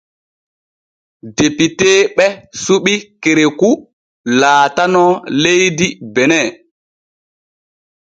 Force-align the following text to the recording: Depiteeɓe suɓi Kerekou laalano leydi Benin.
Depiteeɓe 1.37 2.25
suɓi 2.63 2.93
Kerekou 3.21 3.75
laalano 4.39 5.03
leydi 5.41 5.87
Benin. 6.13 6.47